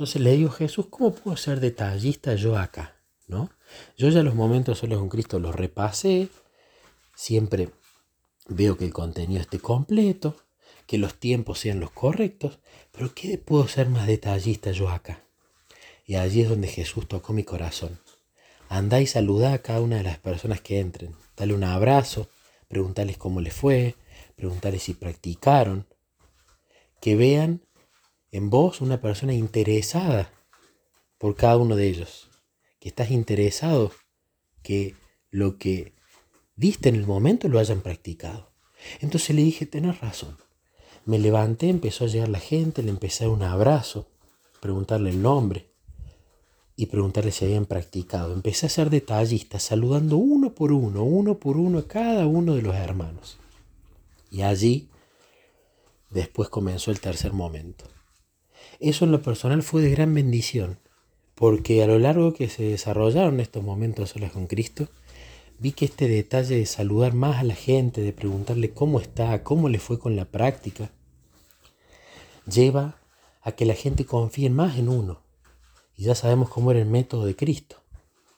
Entonces 0.00 0.22
le 0.22 0.34
digo, 0.34 0.48
Jesús, 0.48 0.86
¿cómo 0.88 1.14
puedo 1.14 1.36
ser 1.36 1.60
detallista 1.60 2.34
yo 2.34 2.56
acá? 2.56 2.96
¿No? 3.28 3.50
Yo 3.98 4.08
ya 4.08 4.22
los 4.22 4.34
momentos 4.34 4.78
solos 4.78 4.98
con 4.98 5.10
Cristo 5.10 5.38
los 5.38 5.54
repasé, 5.54 6.30
siempre 7.14 7.68
veo 8.48 8.78
que 8.78 8.86
el 8.86 8.94
contenido 8.94 9.42
esté 9.42 9.58
completo, 9.58 10.36
que 10.86 10.96
los 10.96 11.16
tiempos 11.16 11.58
sean 11.58 11.80
los 11.80 11.90
correctos, 11.90 12.60
pero 12.92 13.14
¿qué 13.14 13.36
puedo 13.36 13.68
ser 13.68 13.90
más 13.90 14.06
detallista 14.06 14.70
yo 14.70 14.88
acá? 14.88 15.22
Y 16.06 16.14
allí 16.14 16.40
es 16.40 16.48
donde 16.48 16.68
Jesús 16.68 17.06
tocó 17.06 17.34
mi 17.34 17.44
corazón. 17.44 18.00
Andá 18.70 19.02
y 19.02 19.06
saludá 19.06 19.52
a 19.52 19.58
cada 19.58 19.82
una 19.82 19.96
de 19.96 20.04
las 20.04 20.18
personas 20.18 20.62
que 20.62 20.80
entren. 20.80 21.14
Dale 21.36 21.52
un 21.52 21.64
abrazo, 21.64 22.30
preguntarles 22.68 23.18
cómo 23.18 23.42
les 23.42 23.52
fue, 23.52 23.96
preguntarles 24.34 24.82
si 24.82 24.94
practicaron, 24.94 25.86
que 27.02 27.16
vean 27.16 27.60
en 28.32 28.50
vos 28.50 28.80
una 28.80 29.00
persona 29.00 29.34
interesada 29.34 30.32
por 31.18 31.34
cada 31.36 31.56
uno 31.56 31.76
de 31.76 31.88
ellos, 31.88 32.30
que 32.78 32.88
estás 32.88 33.10
interesado 33.10 33.92
que 34.62 34.94
lo 35.30 35.58
que 35.58 35.94
diste 36.56 36.88
en 36.88 36.96
el 36.96 37.06
momento 37.06 37.48
lo 37.48 37.58
hayan 37.58 37.82
practicado. 37.82 38.52
Entonces 39.00 39.34
le 39.36 39.42
dije, 39.42 39.66
tenés 39.66 40.00
razón. 40.00 40.36
Me 41.04 41.18
levanté, 41.18 41.68
empezó 41.68 42.04
a 42.04 42.08
llegar 42.08 42.28
la 42.28 42.40
gente, 42.40 42.82
le 42.82 42.90
empecé 42.90 43.24
a 43.24 43.28
dar 43.28 43.36
un 43.36 43.42
abrazo, 43.42 44.06
preguntarle 44.60 45.10
el 45.10 45.22
nombre 45.22 45.70
y 46.76 46.86
preguntarle 46.86 47.32
si 47.32 47.44
habían 47.44 47.66
practicado. 47.66 48.32
Empecé 48.32 48.66
a 48.66 48.70
ser 48.70 48.90
detallista, 48.90 49.58
saludando 49.58 50.16
uno 50.16 50.54
por 50.54 50.72
uno, 50.72 51.04
uno 51.04 51.38
por 51.38 51.56
uno 51.56 51.80
a 51.80 51.88
cada 51.88 52.26
uno 52.26 52.54
de 52.54 52.62
los 52.62 52.74
hermanos. 52.74 53.38
Y 54.30 54.42
allí 54.42 54.88
después 56.10 56.48
comenzó 56.48 56.90
el 56.90 57.00
tercer 57.00 57.32
momento. 57.32 57.84
Eso 58.80 59.04
en 59.04 59.12
lo 59.12 59.22
personal 59.22 59.62
fue 59.62 59.82
de 59.82 59.90
gran 59.90 60.12
bendición, 60.14 60.78
porque 61.34 61.82
a 61.82 61.86
lo 61.86 61.98
largo 61.98 62.32
que 62.34 62.48
se 62.48 62.64
desarrollaron 62.64 63.38
estos 63.38 63.62
momentos 63.62 64.10
solas 64.10 64.32
con 64.32 64.46
Cristo, 64.46 64.88
vi 65.58 65.72
que 65.72 65.84
este 65.84 66.08
detalle 66.08 66.56
de 66.56 66.66
saludar 66.66 67.14
más 67.14 67.38
a 67.38 67.44
la 67.44 67.54
gente, 67.54 68.00
de 68.00 68.12
preguntarle 68.12 68.72
cómo 68.72 68.98
está, 68.98 69.42
cómo 69.42 69.68
le 69.68 69.78
fue 69.78 69.98
con 69.98 70.16
la 70.16 70.24
práctica, 70.24 70.90
lleva 72.46 72.96
a 73.42 73.52
que 73.52 73.66
la 73.66 73.74
gente 73.74 74.04
confíe 74.04 74.50
más 74.50 74.78
en 74.78 74.88
uno. 74.88 75.22
Y 75.96 76.04
ya 76.04 76.14
sabemos 76.14 76.48
cómo 76.48 76.70
era 76.70 76.80
el 76.80 76.86
método 76.86 77.26
de 77.26 77.36
Cristo. 77.36 77.76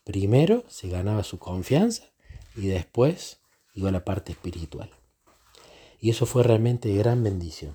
Primero 0.04 0.64
se 0.68 0.88
ganaba 0.88 1.22
su 1.22 1.38
confianza 1.38 2.10
y 2.56 2.66
después 2.66 3.40
iba 3.74 3.88
a 3.88 3.92
la 3.92 4.04
parte 4.04 4.32
espiritual 4.32 4.90
y 6.02 6.10
eso 6.10 6.26
fue 6.26 6.42
realmente 6.42 6.88
de 6.88 6.96
gran 6.96 7.22
bendición. 7.22 7.72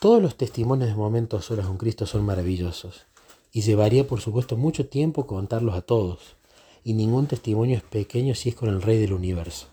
Todos 0.00 0.22
los 0.22 0.38
testimonios 0.38 0.88
de 0.88 0.96
momentos 0.96 1.44
solas 1.44 1.66
con 1.66 1.76
Cristo 1.76 2.06
son 2.06 2.24
maravillosos 2.24 3.04
y 3.52 3.60
llevaría 3.60 4.06
por 4.06 4.22
supuesto 4.22 4.56
mucho 4.56 4.88
tiempo 4.88 5.26
contarlos 5.26 5.74
a 5.74 5.82
todos 5.82 6.36
y 6.82 6.94
ningún 6.94 7.26
testimonio 7.26 7.76
es 7.76 7.82
pequeño 7.82 8.34
si 8.34 8.48
es 8.48 8.54
con 8.54 8.70
el 8.70 8.80
Rey 8.80 8.98
del 8.98 9.12
Universo. 9.12 9.66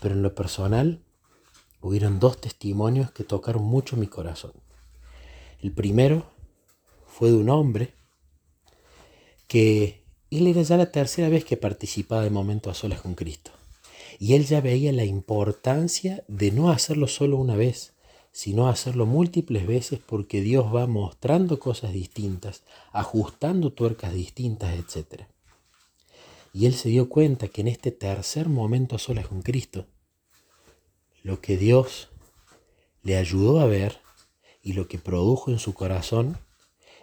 Pero 0.00 0.14
en 0.14 0.22
lo 0.22 0.32
personal 0.36 1.02
hubieron 1.80 2.20
dos 2.20 2.40
testimonios 2.40 3.10
que 3.10 3.24
tocaron 3.24 3.64
mucho 3.64 3.96
mi 3.96 4.06
corazón. 4.06 4.52
El 5.60 5.72
primero 5.72 6.24
fue 7.08 7.32
de 7.32 7.36
un 7.36 7.50
hombre 7.50 7.94
que 9.48 10.04
él 10.30 10.46
era 10.46 10.62
ya 10.62 10.76
la 10.76 10.92
tercera 10.92 11.28
vez 11.28 11.44
que 11.44 11.56
participaba 11.56 12.22
de 12.22 12.30
momentos 12.30 12.70
a 12.70 12.80
solas 12.80 13.00
con 13.00 13.16
Cristo. 13.16 13.50
Y 14.20 14.34
él 14.34 14.46
ya 14.46 14.60
veía 14.60 14.92
la 14.92 15.04
importancia 15.04 16.22
de 16.28 16.52
no 16.52 16.70
hacerlo 16.70 17.08
solo 17.08 17.38
una 17.38 17.56
vez, 17.56 17.92
sino 18.32 18.68
hacerlo 18.68 19.04
múltiples 19.04 19.66
veces 19.66 20.00
porque 20.04 20.40
Dios 20.40 20.74
va 20.74 20.86
mostrando 20.86 21.58
cosas 21.58 21.92
distintas, 21.92 22.64
ajustando 22.90 23.72
tuercas 23.72 24.14
distintas, 24.14 24.74
etc. 24.74 25.24
Y 26.54 26.66
él 26.66 26.74
se 26.74 26.88
dio 26.88 27.10
cuenta 27.10 27.48
que 27.48 27.60
en 27.60 27.68
este 27.68 27.92
tercer 27.92 28.48
momento 28.48 28.98
solas 28.98 29.28
con 29.28 29.42
Cristo, 29.42 29.86
lo 31.22 31.40
que 31.40 31.56
Dios 31.56 32.08
le 33.02 33.16
ayudó 33.16 33.60
a 33.60 33.66
ver 33.66 34.00
y 34.62 34.72
lo 34.72 34.88
que 34.88 34.98
produjo 34.98 35.50
en 35.50 35.58
su 35.58 35.74
corazón 35.74 36.38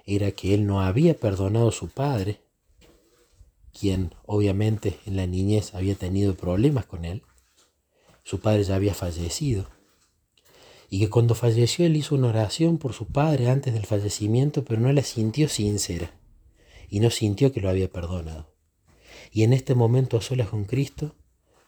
era 0.05 0.31
que 0.31 0.55
él 0.55 0.65
no 0.65 0.81
había 0.81 1.15
perdonado 1.15 1.69
a 1.69 1.73
su 1.73 1.89
padre, 1.89 2.41
quien 3.71 4.15
obviamente 4.25 4.99
en 5.05 5.15
la 5.15 5.27
niñez 5.27 5.75
había 5.75 5.93
tenido 5.93 6.33
problemas 6.35 6.85
con 6.85 7.05
él. 7.05 7.21
Su 8.23 8.39
padre 8.39 8.63
ya 8.63 8.75
había 8.75 8.95
fallecido. 8.95 9.67
Y 10.89 10.99
que 10.99 11.09
cuando 11.09 11.35
falleció 11.35 11.85
él 11.85 11.95
hizo 11.95 12.15
una 12.15 12.27
oración 12.27 12.77
por 12.77 12.93
su 12.93 13.07
padre 13.07 13.49
antes 13.49 13.73
del 13.73 13.85
fallecimiento, 13.85 14.65
pero 14.65 14.81
no 14.81 14.91
la 14.91 15.03
sintió 15.03 15.47
sincera. 15.47 16.11
Y 16.89 16.99
no 16.99 17.09
sintió 17.09 17.51
que 17.51 17.61
lo 17.61 17.69
había 17.69 17.91
perdonado. 17.91 18.55
Y 19.31 19.43
en 19.43 19.53
este 19.53 19.75
momento 19.75 20.17
a 20.17 20.21
solas 20.21 20.49
con 20.49 20.65
Cristo, 20.65 21.15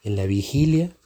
en 0.01 0.16
la 0.16 0.25
vigilia, 0.25 0.98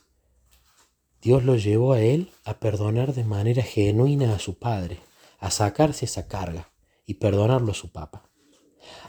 Dios 1.22 1.44
lo 1.44 1.56
llevó 1.56 1.94
a 1.94 2.02
él 2.02 2.32
a 2.46 2.60
perdonar 2.60 3.14
de 3.14 3.24
manera 3.24 3.64
genuina 3.64 4.34
a 4.34 4.40
su 4.40 4.58
padre, 4.58 5.00
a 5.40 5.52
sacarse 5.52 6.06
esa 6.06 6.28
carga 6.28 6.72
y 7.06 7.16
perdonarlo 7.16 7.72
a 7.72 7.76
su 7.76 7.92
papá. 7.92 8.30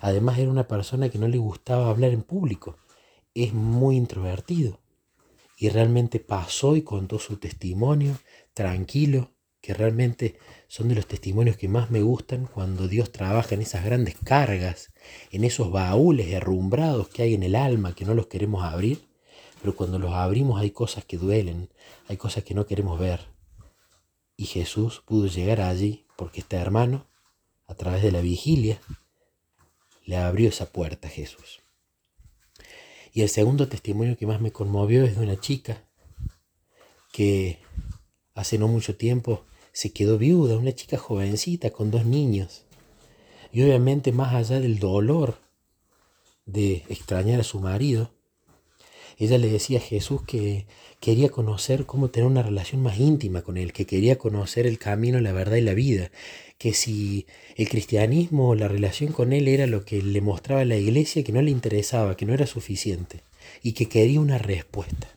Además 0.01 0.39
era 0.39 0.51
una 0.51 0.67
persona 0.67 1.09
que 1.09 1.19
no 1.19 1.29
le 1.29 1.39
gustaba 1.39 1.89
hablar 1.89 2.11
en 2.13 2.23
público. 2.23 2.79
Es 3.35 3.53
muy 3.53 3.97
introvertido. 3.97 4.81
Y 5.59 5.69
realmente 5.69 6.21
pasó 6.21 6.77
y 6.77 6.83
contó 6.83 7.19
su 7.19 7.37
testimonio 7.39 8.19
tranquilo, 8.57 9.35
que 9.61 9.75
realmente 9.75 10.39
son 10.67 10.89
de 10.89 10.95
los 10.95 11.07
testimonios 11.07 11.59
que 11.59 11.69
más 11.69 11.91
me 11.91 12.01
gustan 12.01 12.47
cuando 12.47 12.89
Dios 12.89 13.13
trabaja 13.13 13.55
en 13.55 13.61
esas 13.61 13.85
grandes 13.85 14.17
cargas, 14.25 14.95
en 15.31 15.45
esos 15.45 15.71
baúles 15.71 16.29
herrumbrados 16.29 17.11
que 17.11 17.23
hay 17.23 17.35
en 17.35 17.43
el 17.43 17.55
alma 17.55 17.95
que 17.95 18.07
no 18.07 18.15
los 18.15 18.29
queremos 18.29 18.65
abrir, 18.65 19.11
pero 19.61 19.77
cuando 19.77 19.99
los 19.99 20.15
abrimos 20.15 20.59
hay 20.59 20.71
cosas 20.71 21.05
que 21.05 21.19
duelen, 21.19 21.69
hay 22.09 22.17
cosas 22.17 22.45
que 22.45 22.55
no 22.55 22.67
queremos 22.67 22.99
ver. 22.99 23.29
Y 24.39 24.47
Jesús 24.47 25.03
pudo 25.05 25.27
llegar 25.27 25.61
allí 25.61 26.07
porque 26.17 26.41
este 26.41 26.57
hermano, 26.57 27.07
a 27.67 27.75
través 27.75 28.03
de 28.03 28.11
la 28.11 28.23
vigilia, 28.23 28.81
le 30.07 30.17
abrió 30.17 30.49
esa 30.49 30.73
puerta 30.73 31.09
a 31.09 31.11
Jesús. 31.11 31.61
Y 33.13 33.21
el 33.21 33.29
segundo 33.29 33.69
testimonio 33.69 34.17
que 34.17 34.27
más 34.27 34.41
me 34.41 34.51
conmovió 34.51 35.05
es 35.05 35.17
de 35.17 35.25
una 35.25 35.39
chica 35.39 35.85
que 37.13 37.59
hace 38.37 38.59
no 38.59 38.69
mucho 38.69 38.95
tiempo 38.95 39.45
se 39.73 39.91
quedó 39.91 40.19
viuda, 40.19 40.57
una 40.57 40.73
chica 40.73 40.97
jovencita 40.97 41.71
con 41.71 41.91
dos 41.91 42.07
niños. 42.07 42.65
Y 43.53 43.63
obviamente 43.63 44.13
más 44.13 44.35
allá 44.35 44.61
del 44.61 44.79
dolor 44.79 45.39
de 46.45 46.85
extrañar 46.89 47.41
a 47.41 47.45
su 47.45 47.59
marido, 47.59 48.13
ella 49.19 49.39
le 49.39 49.49
decía 49.49 49.79
a 49.79 49.83
Jesús 49.83 50.23
que 50.23 50.67
quería 51.01 51.31
conocer 51.31 51.87
cómo 51.87 52.11
tener 52.11 52.29
una 52.29 52.43
relación 52.43 52.83
más 52.83 52.99
íntima 52.99 53.43
con 53.43 53.57
Él, 53.57 53.73
que 53.73 53.87
quería 53.87 54.19
conocer 54.19 54.67
el 54.67 54.79
camino, 54.79 55.21
la 55.21 55.33
verdad 55.33 55.57
y 55.57 55.63
la 55.63 55.75
vida, 55.75 56.11
que 56.59 56.75
si 56.75 57.27
el 57.57 57.69
cristianismo, 57.69 58.55
la 58.55 58.69
relación 58.69 59.13
con 59.13 59.33
Él 59.33 59.49
era 59.49 59.67
lo 59.67 59.85
que 59.85 60.03
le 60.03 60.21
mostraba 60.21 60.65
la 60.67 60.77
iglesia, 60.77 61.25
que 61.25 61.33
no 61.33 61.41
le 61.41 61.51
interesaba, 61.51 62.17
que 62.17 62.27
no 62.27 62.35
era 62.35 62.47
suficiente, 62.47 63.23
y 63.63 63.73
que 63.73 63.89
quería 63.89 64.21
una 64.21 64.37
respuesta. 64.37 65.09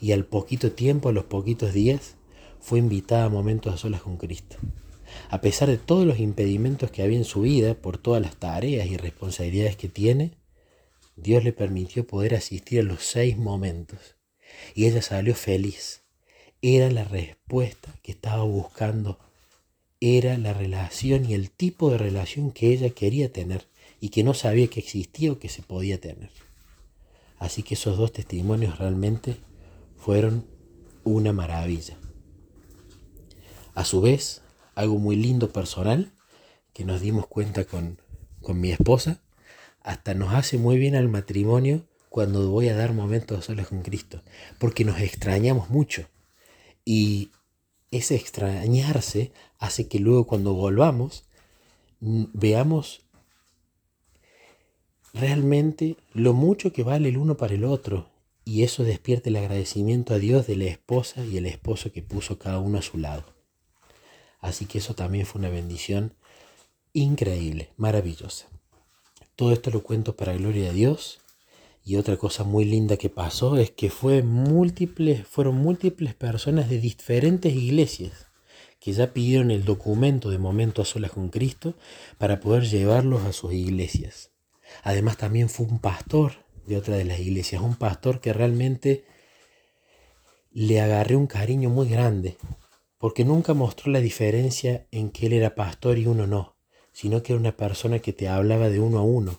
Y 0.00 0.12
al 0.12 0.24
poquito 0.24 0.72
tiempo, 0.72 1.08
a 1.08 1.12
los 1.12 1.24
poquitos 1.24 1.72
días, 1.72 2.16
fue 2.60 2.78
invitada 2.78 3.24
a 3.24 3.28
momentos 3.30 3.74
a 3.74 3.76
solas 3.78 4.02
con 4.02 4.16
Cristo. 4.16 4.56
A 5.30 5.40
pesar 5.40 5.68
de 5.68 5.78
todos 5.78 6.06
los 6.06 6.18
impedimentos 6.18 6.90
que 6.90 7.02
había 7.02 7.18
en 7.18 7.24
su 7.24 7.42
vida, 7.42 7.74
por 7.74 7.98
todas 7.98 8.20
las 8.20 8.36
tareas 8.36 8.86
y 8.88 8.96
responsabilidades 8.96 9.76
que 9.76 9.88
tiene, 9.88 10.32
Dios 11.16 11.44
le 11.44 11.52
permitió 11.52 12.06
poder 12.06 12.34
asistir 12.34 12.80
a 12.80 12.82
los 12.82 13.04
seis 13.04 13.38
momentos. 13.38 14.16
Y 14.74 14.86
ella 14.86 15.02
salió 15.02 15.34
feliz. 15.34 16.02
Era 16.60 16.90
la 16.90 17.04
respuesta 17.04 17.94
que 18.02 18.12
estaba 18.12 18.42
buscando. 18.42 19.18
Era 20.00 20.36
la 20.36 20.52
relación 20.52 21.28
y 21.28 21.34
el 21.34 21.50
tipo 21.50 21.90
de 21.90 21.98
relación 21.98 22.50
que 22.50 22.72
ella 22.72 22.90
quería 22.90 23.32
tener 23.32 23.66
y 24.00 24.10
que 24.10 24.22
no 24.22 24.34
sabía 24.34 24.68
que 24.68 24.80
existía 24.80 25.32
o 25.32 25.38
que 25.38 25.48
se 25.48 25.62
podía 25.62 26.00
tener. 26.00 26.30
Así 27.38 27.62
que 27.62 27.74
esos 27.74 27.96
dos 27.96 28.12
testimonios 28.12 28.78
realmente 28.78 29.36
fueron 30.06 30.46
una 31.02 31.32
maravilla. 31.32 31.96
A 33.74 33.84
su 33.84 34.00
vez, 34.00 34.40
algo 34.76 35.00
muy 35.00 35.16
lindo 35.16 35.52
personal, 35.52 36.12
que 36.72 36.84
nos 36.84 37.00
dimos 37.00 37.26
cuenta 37.26 37.64
con, 37.64 38.00
con 38.40 38.60
mi 38.60 38.70
esposa, 38.70 39.20
hasta 39.82 40.14
nos 40.14 40.32
hace 40.32 40.58
muy 40.58 40.78
bien 40.78 40.94
al 40.94 41.08
matrimonio 41.08 41.88
cuando 42.08 42.48
voy 42.48 42.68
a 42.68 42.76
dar 42.76 42.92
momentos 42.92 43.46
solos 43.46 43.66
con 43.66 43.82
Cristo, 43.82 44.22
porque 44.60 44.84
nos 44.84 45.00
extrañamos 45.00 45.70
mucho. 45.70 46.06
Y 46.84 47.32
ese 47.90 48.14
extrañarse 48.14 49.32
hace 49.58 49.88
que 49.88 49.98
luego 49.98 50.24
cuando 50.28 50.54
volvamos 50.54 51.24
veamos 51.98 53.00
realmente 55.12 55.96
lo 56.12 56.32
mucho 56.32 56.72
que 56.72 56.84
vale 56.84 57.08
el 57.08 57.16
uno 57.16 57.36
para 57.36 57.54
el 57.54 57.64
otro 57.64 58.14
y 58.48 58.62
eso 58.62 58.84
despierte 58.84 59.28
el 59.28 59.36
agradecimiento 59.36 60.14
a 60.14 60.18
Dios 60.18 60.46
de 60.46 60.54
la 60.54 60.66
esposa 60.66 61.24
y 61.24 61.36
el 61.36 61.46
esposo 61.46 61.90
que 61.90 62.00
puso 62.00 62.38
cada 62.38 62.60
uno 62.60 62.78
a 62.78 62.82
su 62.82 62.96
lado. 62.96 63.24
Así 64.38 64.66
que 64.66 64.78
eso 64.78 64.94
también 64.94 65.26
fue 65.26 65.40
una 65.40 65.48
bendición 65.48 66.14
increíble, 66.92 67.70
maravillosa. 67.76 68.46
Todo 69.34 69.52
esto 69.52 69.72
lo 69.72 69.82
cuento 69.82 70.14
para 70.14 70.32
gloria 70.34 70.68
de 70.68 70.74
Dios. 70.74 71.18
Y 71.84 71.96
otra 71.96 72.16
cosa 72.16 72.44
muy 72.44 72.64
linda 72.64 72.96
que 72.96 73.10
pasó 73.10 73.56
es 73.56 73.72
que 73.72 73.90
fue 73.90 74.22
múltiples, 74.22 75.26
fueron 75.26 75.56
múltiples 75.56 76.14
personas 76.14 76.70
de 76.70 76.78
diferentes 76.78 77.52
iglesias 77.52 78.28
que 78.78 78.92
ya 78.92 79.12
pidieron 79.12 79.50
el 79.50 79.64
documento 79.64 80.30
de 80.30 80.38
momento 80.38 80.82
a 80.82 80.84
solas 80.84 81.10
con 81.10 81.30
Cristo 81.30 81.74
para 82.18 82.38
poder 82.38 82.64
llevarlos 82.64 83.24
a 83.24 83.32
sus 83.32 83.52
iglesias. 83.52 84.30
Además 84.84 85.16
también 85.16 85.48
fue 85.48 85.66
un 85.66 85.80
pastor 85.80 86.45
de 86.66 86.76
otra 86.76 86.96
de 86.96 87.04
las 87.04 87.20
iglesias, 87.20 87.62
un 87.62 87.76
pastor 87.76 88.20
que 88.20 88.32
realmente 88.32 89.04
le 90.52 90.80
agarré 90.80 91.16
un 91.16 91.26
cariño 91.26 91.68
muy 91.68 91.88
grande, 91.88 92.36
porque 92.98 93.24
nunca 93.24 93.54
mostró 93.54 93.92
la 93.92 94.00
diferencia 94.00 94.86
en 94.90 95.10
que 95.10 95.26
él 95.26 95.34
era 95.34 95.54
pastor 95.54 95.98
y 95.98 96.06
uno 96.06 96.26
no, 96.26 96.56
sino 96.92 97.22
que 97.22 97.32
era 97.32 97.40
una 97.40 97.56
persona 97.56 97.98
que 97.98 98.12
te 98.12 98.28
hablaba 98.28 98.70
de 98.70 98.80
uno 98.80 98.98
a 98.98 99.02
uno, 99.02 99.38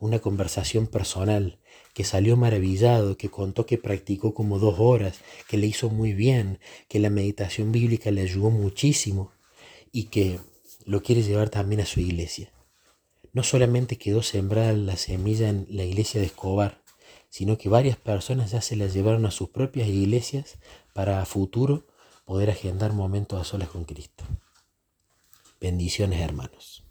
una 0.00 0.18
conversación 0.18 0.86
personal, 0.86 1.58
que 1.94 2.04
salió 2.04 2.36
maravillado, 2.36 3.16
que 3.16 3.28
contó 3.28 3.66
que 3.66 3.78
practicó 3.78 4.34
como 4.34 4.58
dos 4.58 4.76
horas, 4.78 5.20
que 5.48 5.56
le 5.56 5.66
hizo 5.66 5.88
muy 5.88 6.14
bien, 6.14 6.58
que 6.88 6.98
la 6.98 7.10
meditación 7.10 7.72
bíblica 7.72 8.10
le 8.10 8.22
ayudó 8.22 8.50
muchísimo 8.50 9.32
y 9.92 10.04
que 10.04 10.40
lo 10.84 11.02
quiere 11.02 11.22
llevar 11.22 11.50
también 11.50 11.80
a 11.80 11.86
su 11.86 12.00
iglesia. 12.00 12.50
No 13.32 13.42
solamente 13.42 13.98
quedó 13.98 14.22
sembrada 14.22 14.72
la 14.72 14.96
semilla 14.96 15.48
en 15.48 15.66
la 15.70 15.84
iglesia 15.84 16.20
de 16.20 16.26
Escobar, 16.26 16.82
sino 17.28 17.58
que 17.58 17.68
varias 17.68 17.96
personas 17.96 18.50
ya 18.50 18.60
se 18.60 18.76
la 18.76 18.86
llevaron 18.86 19.24
a 19.24 19.30
sus 19.30 19.50
propias 19.50 19.88
iglesias 19.88 20.58
para 20.92 21.22
a 21.22 21.26
futuro 21.26 21.86
poder 22.24 22.50
agendar 22.50 22.92
momentos 22.92 23.40
a 23.40 23.44
solas 23.44 23.68
con 23.68 23.84
Cristo. 23.84 24.24
Bendiciones 25.60 26.20
hermanos. 26.20 26.84